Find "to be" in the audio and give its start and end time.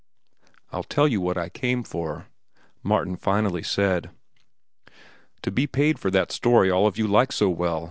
5.43-5.67